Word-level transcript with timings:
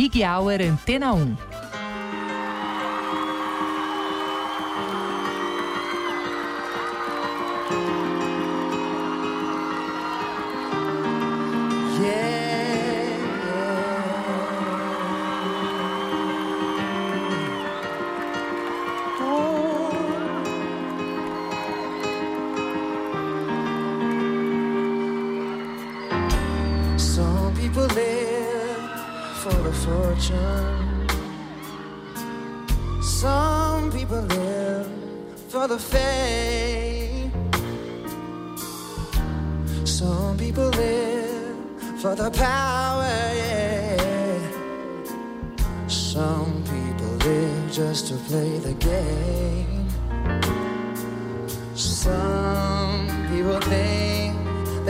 Big 0.00 0.24
Hour 0.24 0.62
Antena 0.62 1.12
1. 1.12 1.49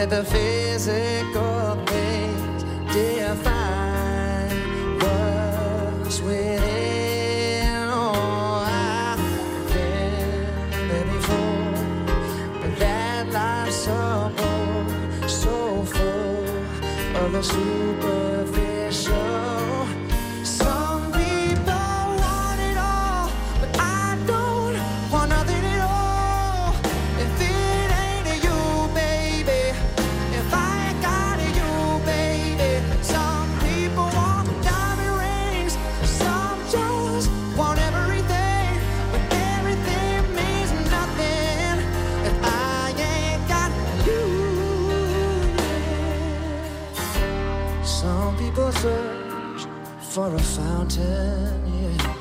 that 0.01 0.09
the 0.09 0.25
physical 0.25 1.77
things 1.85 2.63
define 2.91 4.49
what's 4.99 6.23
within. 6.23 7.67
Oh, 7.93 8.65
I've 8.67 9.19
been 9.75 10.89
there 10.89 11.05
before, 11.05 12.63
but 12.63 12.79
that 12.79 13.29
life's 13.31 13.77
so 13.77 14.33
full, 14.39 15.29
so 15.29 15.85
full 15.85 17.23
of 17.23 17.33
the 17.33 17.43
super. 17.43 18.30
for 50.21 50.35
a 50.35 50.39
fountain, 50.39 51.57
yeah. 51.81 52.15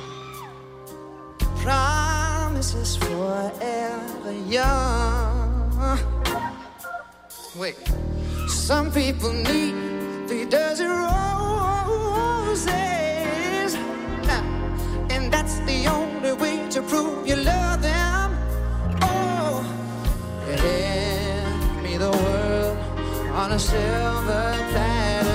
Promises 1.64 2.95
forever 2.95 4.33
young. 4.47 6.00
Wait, 7.58 7.75
some 8.47 8.89
people 8.91 9.33
need 9.33 9.75
three 10.28 10.45
dozen 10.45 10.89
roses, 11.08 12.75
and 15.13 15.23
that's 15.34 15.56
the 15.69 15.80
only 15.97 16.34
way 16.41 16.58
to 16.69 16.81
prove 16.84 17.28
you 17.28 17.36
love 17.36 17.81
them. 17.81 18.28
Oh, 19.02 19.61
hand 20.63 21.84
me 21.84 21.97
the 21.97 22.12
world 22.23 22.78
on 23.41 23.52
a 23.52 23.59
silver 23.59 24.56
platter. 24.72 25.28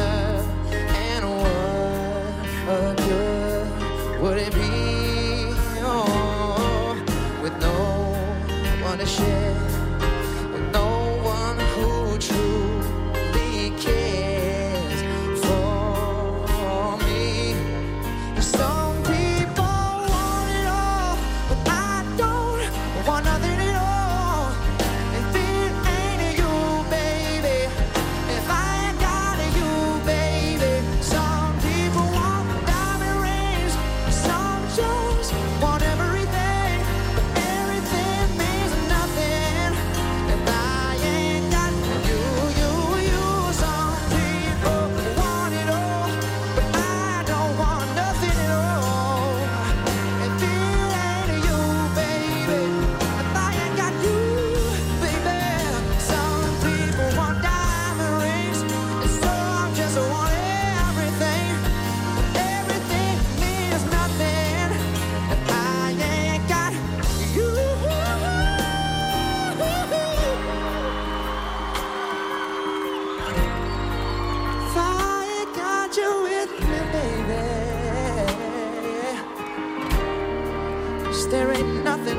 wanna 8.94 9.06
share. 9.06 9.63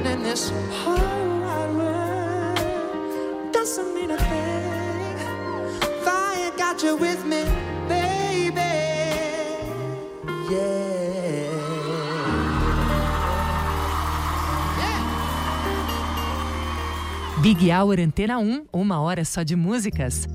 in 0.08 0.24
this 0.24 0.52
whole 0.84 0.96
world 1.78 2.58
doesn't 3.52 3.94
mean 3.96 4.12
a 4.12 4.18
thing. 4.18 4.56
Got 6.58 6.84
you 6.84 6.98
with 6.98 7.24
me, 7.26 7.44
baby. 7.88 8.60
Yeah. 10.50 10.96
Big 17.42 17.70
Hour 17.70 18.00
Antena 18.00 18.40
1, 18.40 18.66
uma 18.74 19.00
hora 19.00 19.24
só 19.24 19.44
de 19.44 19.56
músicas. 19.56 20.28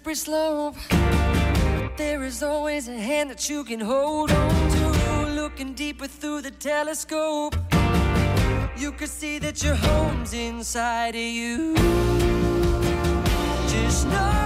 Slippery 0.00 0.14
slope. 0.14 0.76
There 1.96 2.22
is 2.22 2.42
always 2.42 2.88
a 2.88 2.98
hand 2.98 3.30
that 3.30 3.50
you 3.50 3.64
can 3.64 3.80
hold 3.80 4.30
on 4.30 4.70
to. 4.70 5.30
Looking 5.34 5.74
deeper 5.74 6.06
through 6.06 6.42
the 6.42 6.50
telescope, 6.50 7.54
you 8.78 8.92
could 8.92 9.10
see 9.10 9.38
that 9.40 9.62
your 9.62 9.74
home's 9.74 10.32
inside 10.32 11.14
of 11.14 11.20
you. 11.20 11.74
Just 13.68 14.06
know 14.06 14.39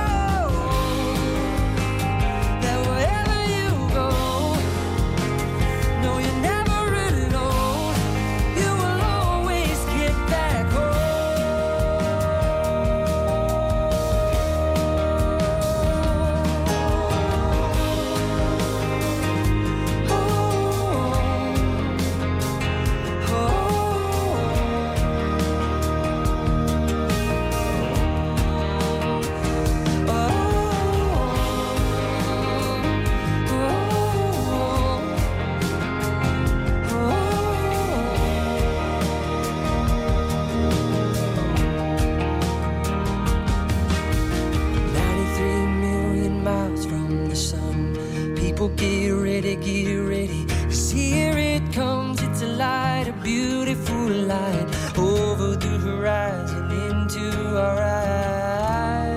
it 51.54 51.72
comes, 51.72 52.20
it's 52.22 52.42
a 52.42 52.46
light, 52.46 53.06
a 53.08 53.12
beautiful 53.22 54.08
light. 54.08 54.66
Over 54.98 55.54
the 55.56 55.78
horizon 55.86 56.70
into 56.88 57.56
our 57.56 57.80
eyes. 57.82 58.13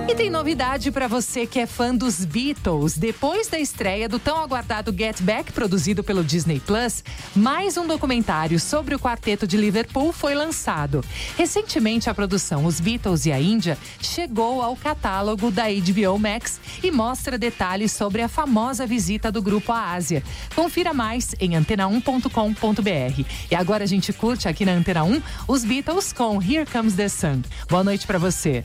E 0.09 0.15
tem 0.15 0.29
novidade 0.29 0.89
para 0.89 1.05
você 1.05 1.45
que 1.45 1.59
é 1.59 1.65
fã 1.65 1.93
dos 1.93 2.23
Beatles. 2.23 2.97
Depois 2.97 3.49
da 3.49 3.59
estreia 3.59 4.07
do 4.07 4.17
tão 4.17 4.37
aguardado 4.37 4.95
Get 4.97 5.21
Back, 5.21 5.51
produzido 5.51 6.01
pelo 6.01 6.23
Disney 6.23 6.61
Plus, 6.61 7.03
mais 7.35 7.75
um 7.75 7.85
documentário 7.85 8.57
sobre 8.57 8.95
o 8.95 8.99
quarteto 8.99 9.45
de 9.45 9.57
Liverpool 9.57 10.13
foi 10.13 10.33
lançado. 10.33 11.03
Recentemente, 11.37 12.09
a 12.09 12.13
produção 12.13 12.63
Os 12.63 12.79
Beatles 12.79 13.25
e 13.25 13.33
a 13.33 13.39
Índia 13.39 13.77
chegou 13.99 14.61
ao 14.61 14.77
catálogo 14.77 15.51
da 15.51 15.65
HBO 15.65 16.17
Max 16.17 16.61
e 16.81 16.89
mostra 16.89 17.37
detalhes 17.37 17.91
sobre 17.91 18.21
a 18.21 18.29
famosa 18.29 18.87
visita 18.87 19.29
do 19.29 19.41
grupo 19.41 19.73
à 19.73 19.91
Ásia. 19.91 20.23
Confira 20.55 20.93
mais 20.93 21.35
em 21.37 21.49
antena1.com.br. 21.51 23.25
E 23.51 23.55
agora 23.55 23.83
a 23.83 23.87
gente 23.87 24.13
curte 24.13 24.47
aqui 24.47 24.63
na 24.63 24.71
Antena 24.71 25.03
1 25.03 25.21
os 25.49 25.65
Beatles 25.65 26.13
com 26.13 26.41
Here 26.41 26.65
Comes 26.65 26.95
the 26.95 27.09
Sun. 27.09 27.41
Boa 27.69 27.83
noite 27.83 28.07
para 28.07 28.17
você. 28.17 28.63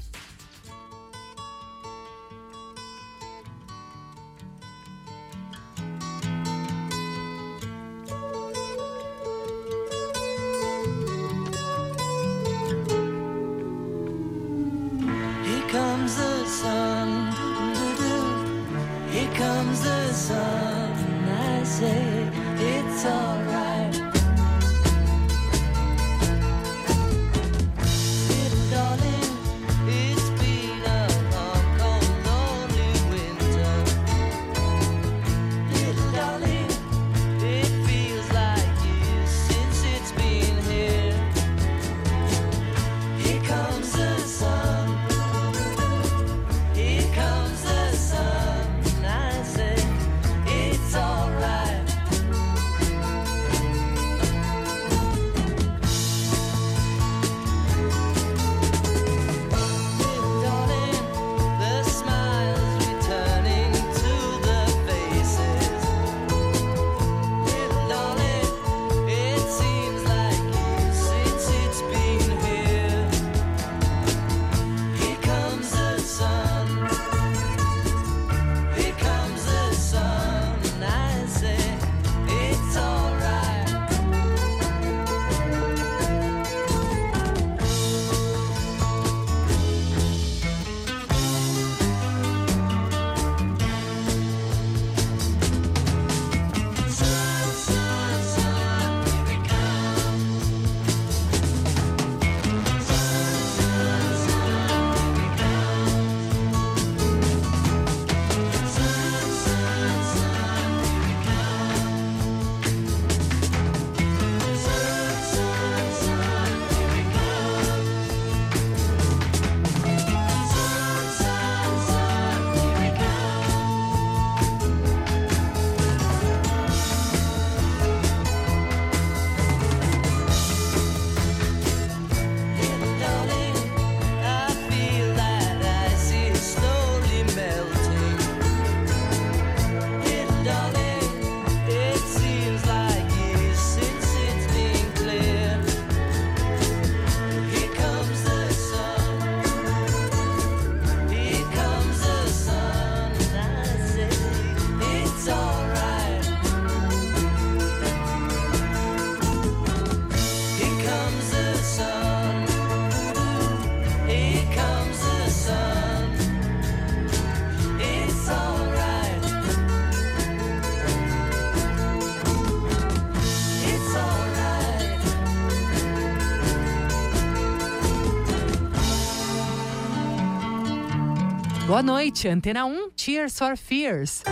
Boa 181.67 181.81
noite, 181.81 182.29
Antena 182.29 182.67
1, 182.67 182.91
Cheers 182.97 183.39
for 183.39 183.57
Fears. 183.57 184.23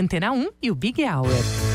Antena 0.00 0.32
1 0.32 0.52
e 0.62 0.70
o 0.70 0.74
Big 0.74 1.04
Hour. 1.04 1.69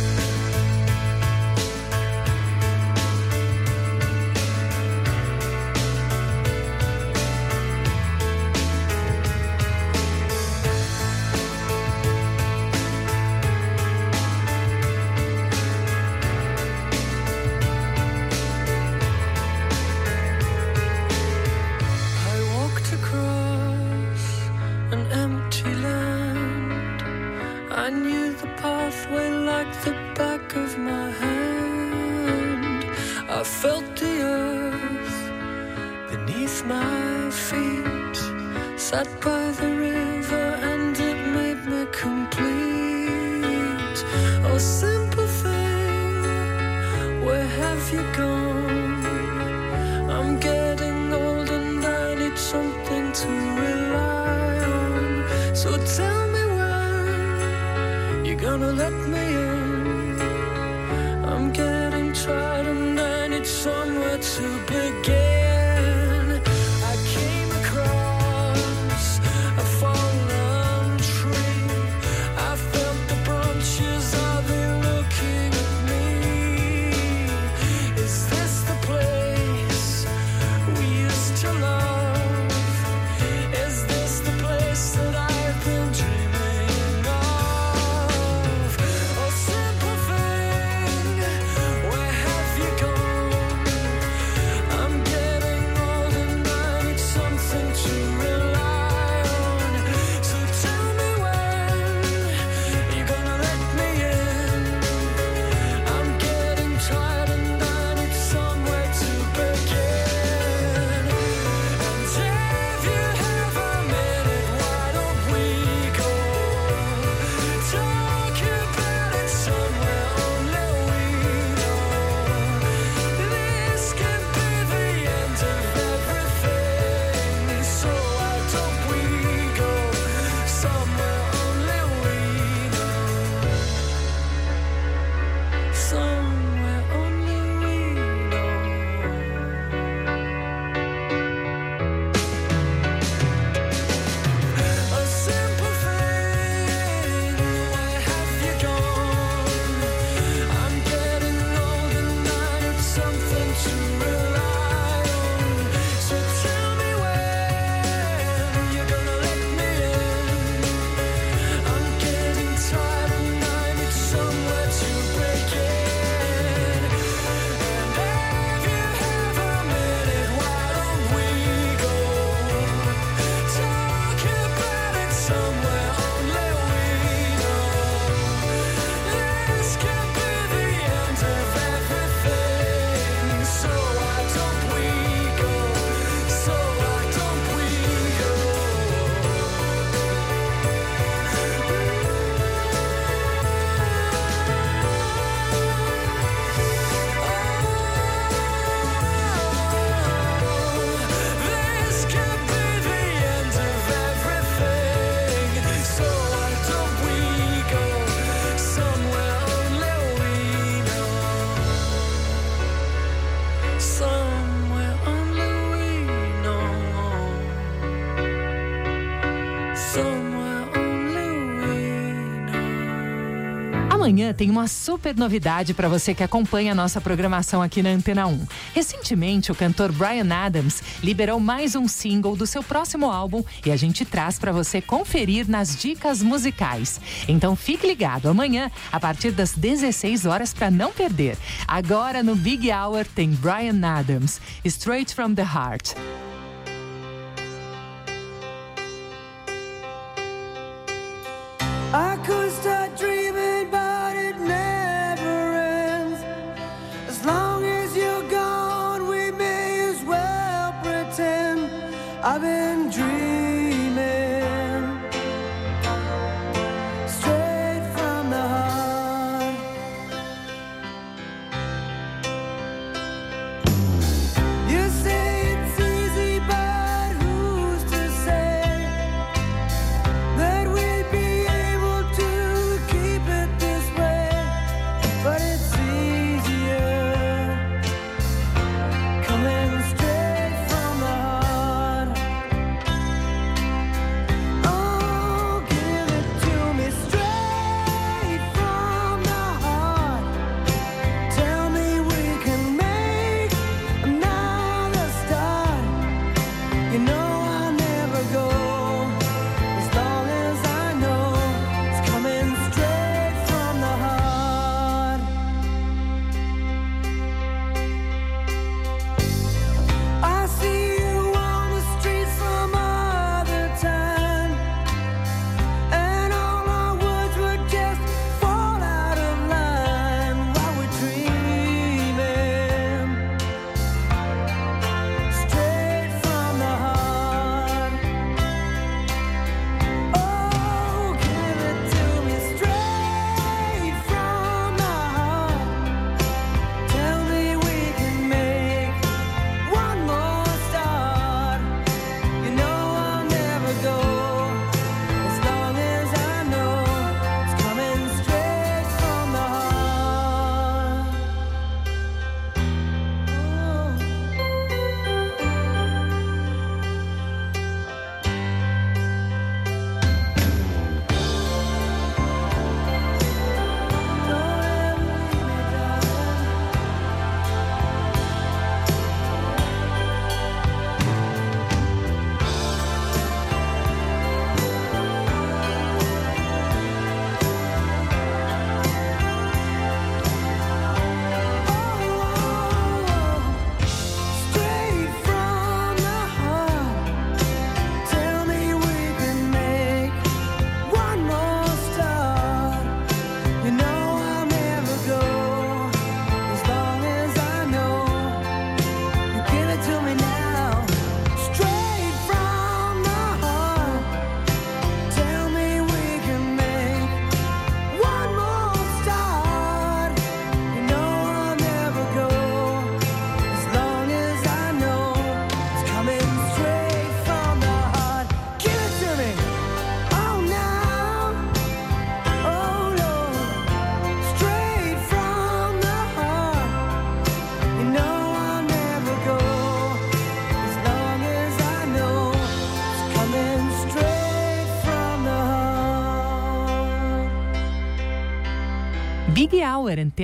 Amanhã 224.25 224.33
tem 224.33 224.49
uma 224.49 224.67
super 224.67 225.15
novidade 225.15 225.71
para 225.75 225.87
você 225.87 226.15
que 226.15 226.23
acompanha 226.23 226.71
a 226.71 226.75
nossa 226.75 226.99
programação 226.99 227.61
aqui 227.61 227.83
na 227.83 227.91
Antena 227.91 228.25
1. 228.25 228.47
Recentemente, 228.73 229.51
o 229.51 229.55
cantor 229.55 229.91
Brian 229.91 230.33
Adams 230.33 230.81
liberou 231.03 231.39
mais 231.39 231.75
um 231.75 231.87
single 231.87 232.35
do 232.35 232.47
seu 232.47 232.63
próximo 232.63 233.11
álbum 233.11 233.43
e 233.63 233.71
a 233.71 233.77
gente 233.77 234.03
traz 234.03 234.39
para 234.39 234.51
você 234.51 234.81
conferir 234.81 235.47
nas 235.47 235.75
dicas 235.75 236.23
musicais. 236.23 236.99
Então 237.27 237.55
fique 237.55 237.85
ligado 237.85 238.27
amanhã 238.27 238.71
a 238.91 238.99
partir 238.99 239.29
das 239.29 239.51
16 239.51 240.25
horas 240.25 240.55
para 240.55 240.71
não 240.71 240.91
perder. 240.91 241.37
Agora 241.67 242.23
no 242.23 242.35
Big 242.35 242.71
Hour 242.71 243.05
tem 243.05 243.29
Brian 243.29 243.79
Adams, 243.87 244.41
Straight 244.63 245.13
from 245.13 245.35
the 245.35 245.43
Heart. 245.43 245.93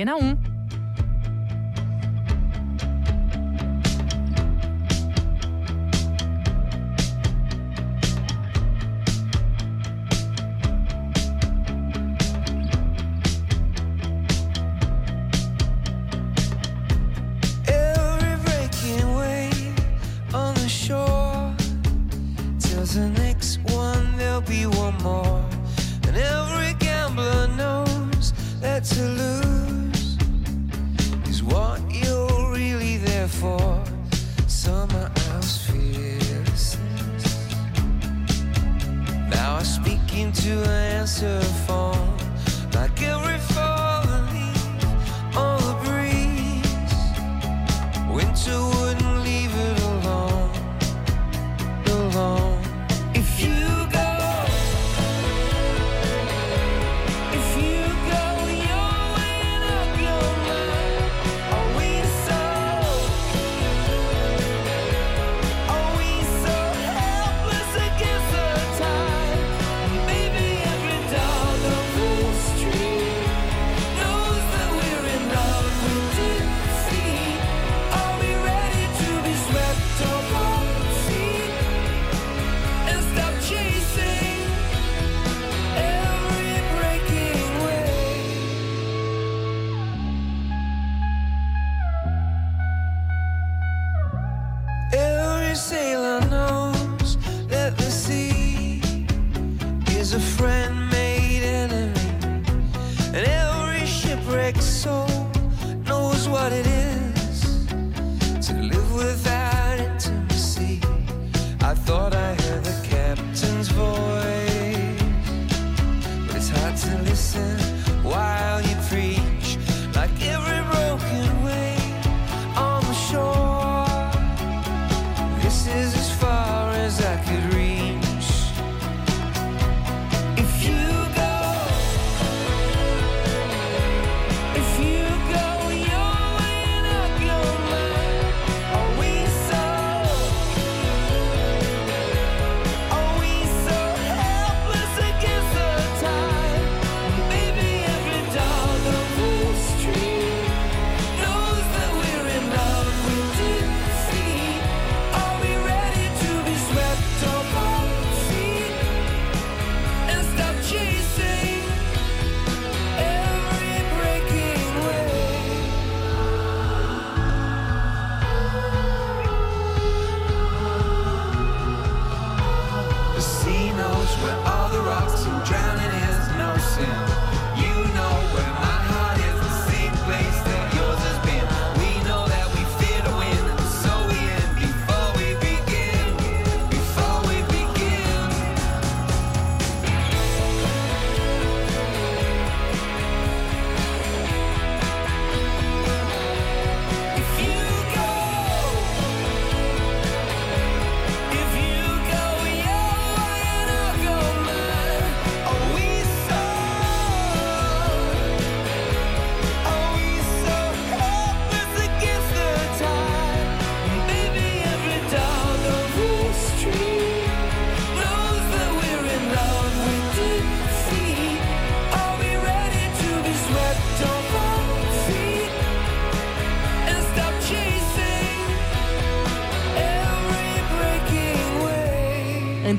Antena 0.02 0.16
1. 0.16 0.41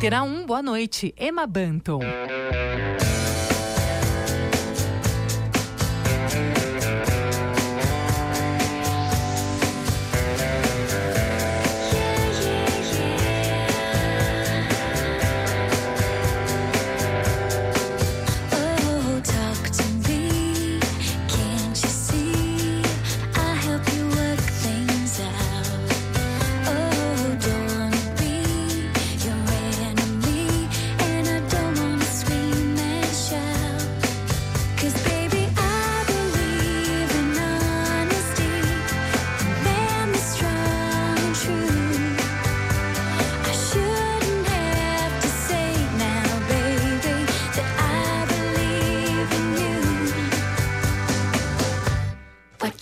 Antena 0.04 0.22
1, 0.26 0.46
boa 0.46 0.62
noite. 0.62 1.14
Emma 1.16 1.48
Banton. 1.48 2.02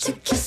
to 0.01 0.11
kiss. 0.13 0.40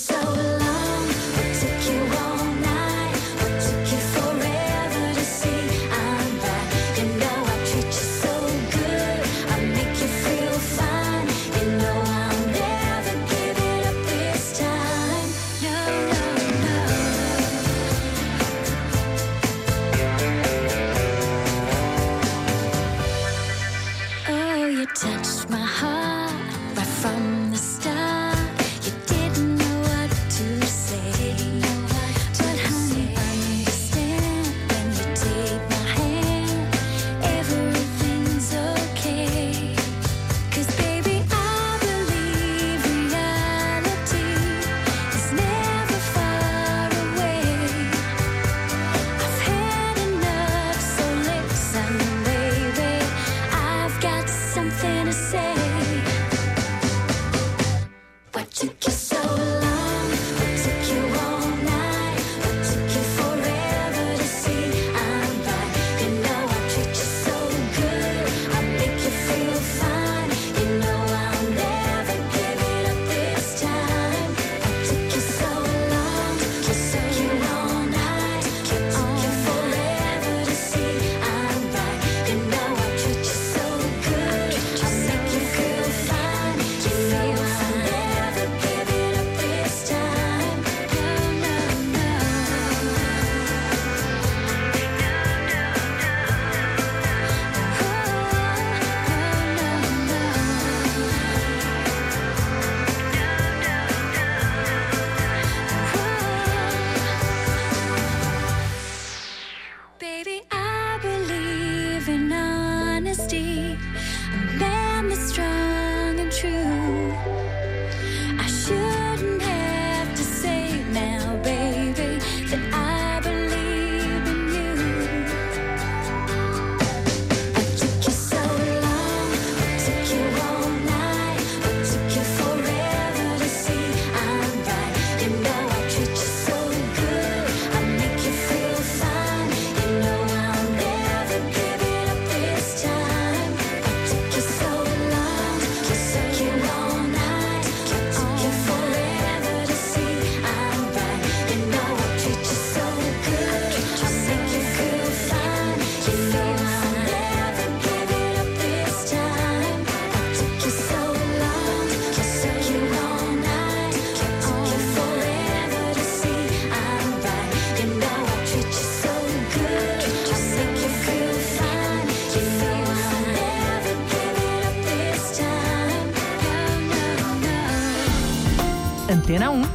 Antena 179.35 179.51
1. 179.51 179.74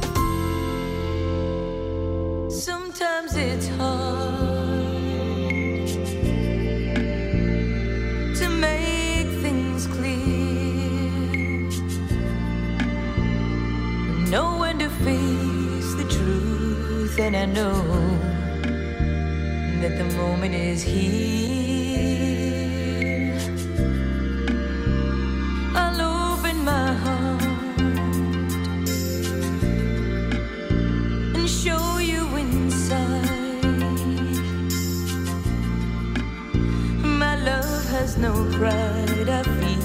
No 38.20 38.32
pride 38.58 39.28
I 39.28 39.42
feel. 39.42 39.80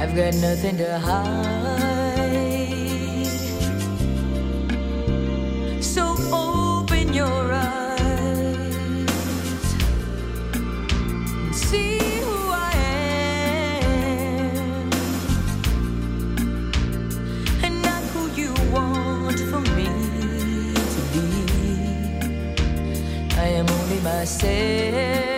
I've 0.00 0.14
got 0.16 0.34
nothing 0.34 0.76
to 0.78 0.98
hide. 0.98 1.75
Myself. 24.16 25.35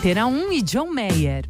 Antena 0.00 0.26
1 0.26 0.52
e 0.52 0.62
John 0.62 0.88
Mayer. 0.94 1.49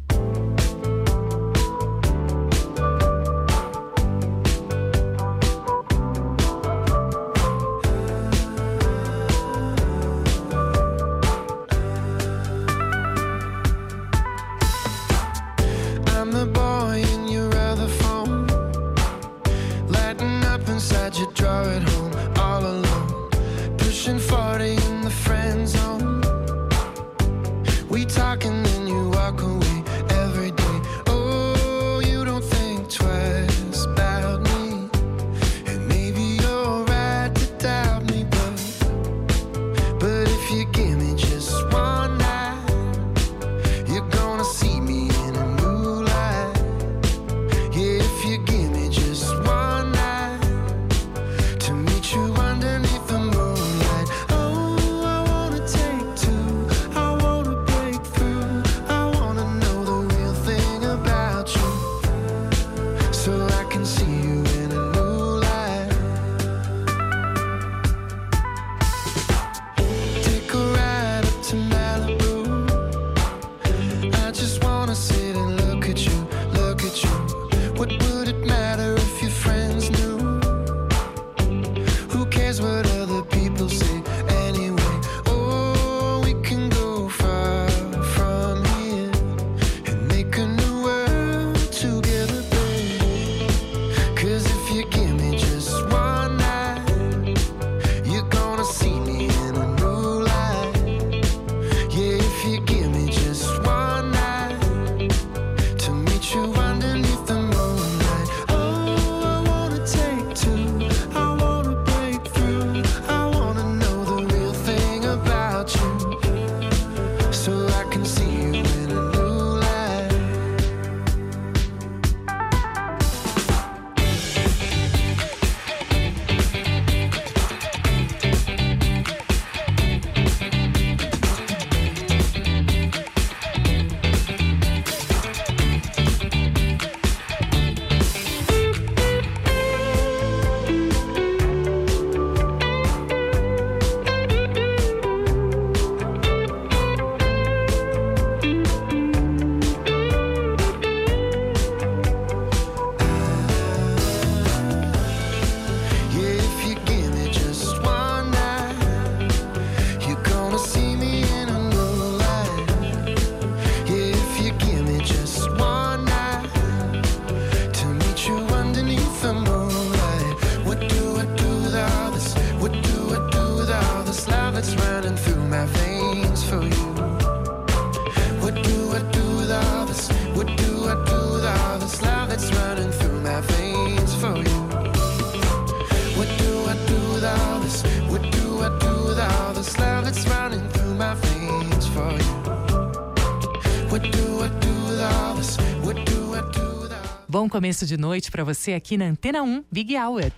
Começo 197.51 197.85
de 197.85 197.97
noite 197.97 198.31
para 198.31 198.45
você 198.45 198.71
aqui 198.71 198.97
na 198.97 199.05
Antena 199.05 199.43
1 199.43 199.65
Big 199.69 199.97
Hour. 199.97 200.31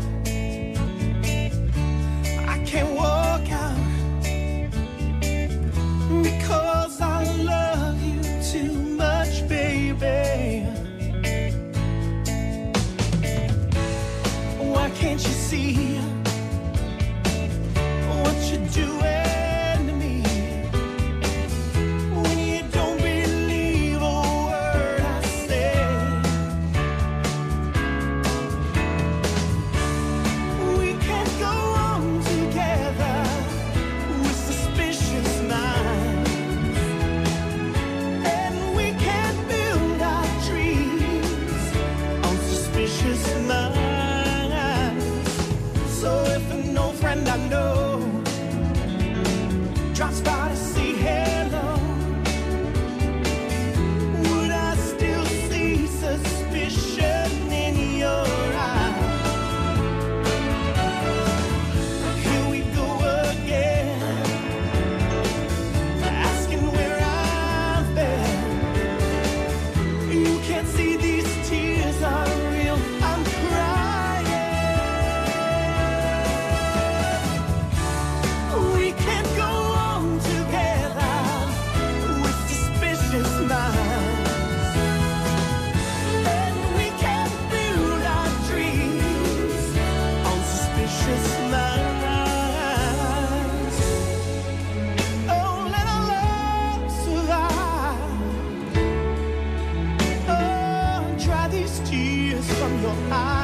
Your 102.86 102.94
eyes. 103.12 103.35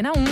Antena 0.00 0.12
1. 0.14 0.29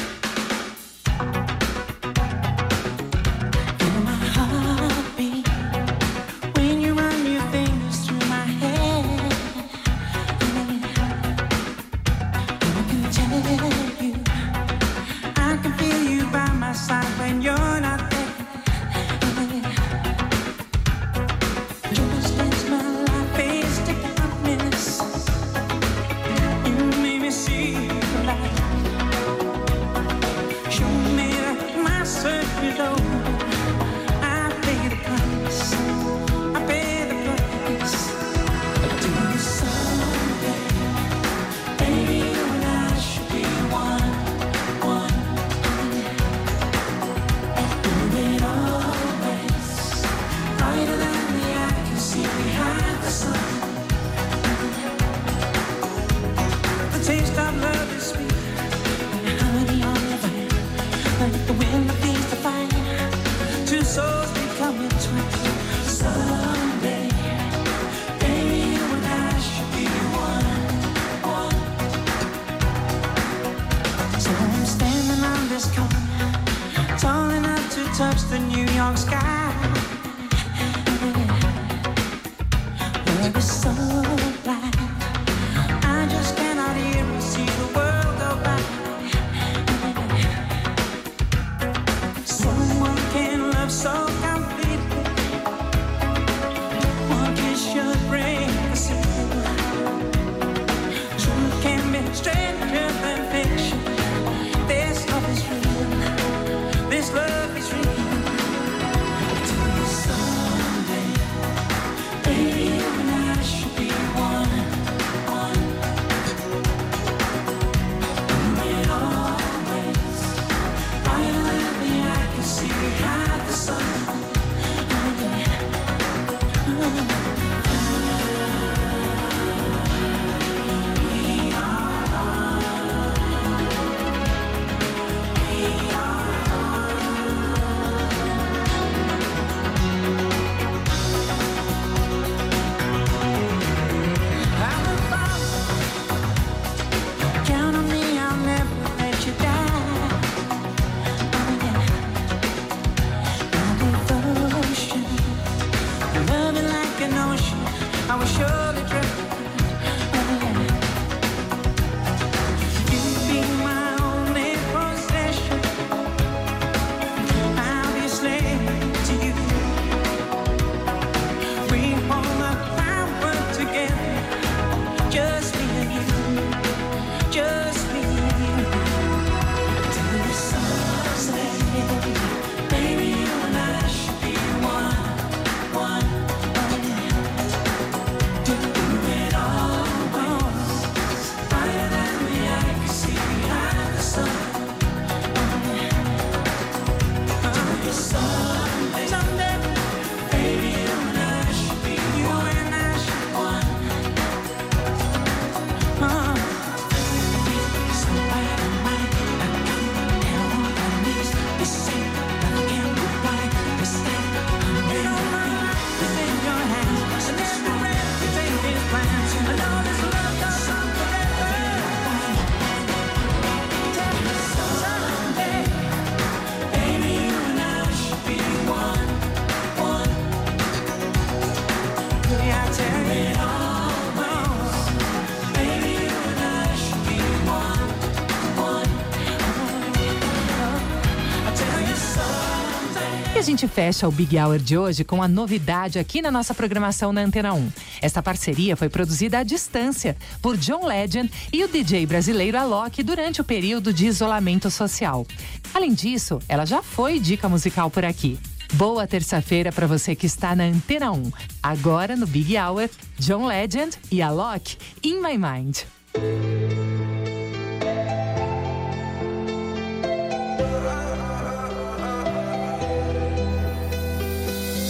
Gente 243.59 243.75
fecha 243.75 244.07
o 244.07 244.13
Big 244.13 244.39
Hour 244.39 244.57
de 244.61 244.79
hoje 244.79 245.03
com 245.03 245.21
a 245.21 245.27
novidade 245.27 245.99
aqui 245.99 246.23
na 246.23 246.31
nossa 246.31 246.55
programação 246.55 247.13
na 247.13 247.23
Antena 247.23 247.53
1. 247.53 247.73
Esta 248.01 248.23
parceria 248.23 248.77
foi 248.77 248.89
produzida 248.89 249.41
à 249.41 249.43
distância 249.43 250.17
por 250.41 250.57
John 250.57 250.87
Legend 250.87 251.29
e 251.53 251.65
o 251.65 251.69
DJ 251.69 252.07
brasileiro 252.07 252.57
Alok 252.57 253.03
durante 253.03 253.41
o 253.41 253.45
período 253.45 253.93
de 253.93 254.07
isolamento 254.07 254.71
social. 254.71 255.27
Além 255.75 255.93
disso, 255.93 256.39
ela 256.49 256.65
já 256.65 256.85
foi 256.85 257.19
dica 257.19 257.49
musical 257.49 257.91
por 257.91 258.05
aqui. 258.05 258.39
Boa 258.75 259.09
terça-feira 259.09 259.73
para 259.73 259.89
você 259.89 260.15
que 260.15 260.27
está 260.27 260.55
na 260.55 260.63
Antena 260.63 261.11
1. 261.11 261.33
Agora 261.61 262.15
no 262.15 262.29
Big 262.29 262.57
Hour, 262.57 262.89
John 263.19 263.45
Legend 263.45 263.99
e 264.09 264.23
Alok, 264.23 264.77
In 265.03 265.21
My 265.21 265.37
Mind. 265.37 265.79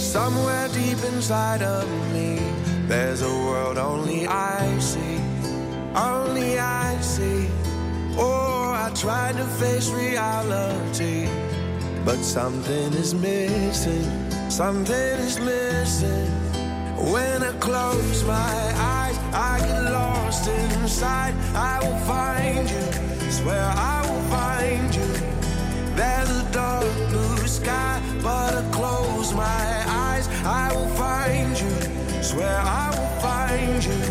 Somewhere 0.09 0.67
deep 0.69 0.97
inside 1.13 1.61
of 1.61 1.87
me, 2.11 2.39
there's 2.87 3.21
a 3.21 3.29
world 3.29 3.77
only 3.77 4.25
I 4.25 4.79
see, 4.79 5.21
only 5.95 6.57
I 6.57 6.99
see. 6.99 7.47
Oh, 8.17 8.73
I 8.75 8.91
tried 8.95 9.37
to 9.37 9.45
face 9.45 9.91
reality, 9.91 11.29
but 12.03 12.17
something 12.23 12.91
is 12.93 13.13
missing, 13.13 14.09
something 14.49 15.19
is 15.27 15.39
missing. 15.39 16.31
When 17.13 17.43
I 17.43 17.51
close 17.59 18.23
my 18.23 18.33
eyes, 18.33 19.17
I 19.31 19.59
get 19.59 19.91
lost 19.91 20.47
inside. 20.49 21.35
I 21.53 21.77
will 21.83 21.99
find 22.09 22.67
you, 22.67 23.29
swear 23.29 23.61
I 23.61 24.01
will 24.09 24.23
find 24.31 24.95
you. 24.95 25.28
There's 25.99 26.29
a 26.29 26.49
dark 26.53 26.95
blue 27.09 27.45
sky, 27.45 28.01
but 28.23 28.53
I 28.55 28.63
close 28.71 29.33
my 29.33 29.83
eyes. 29.85 30.29
I 30.45 30.73
will 30.73 30.87
find 30.95 31.59
you, 31.59 32.23
swear 32.23 32.57
I 32.57 32.89
will 32.95 33.13
find 33.19 33.83
you. 33.83 34.01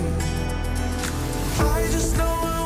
I 1.64 1.88
just 1.90 2.14
know. 2.18 2.57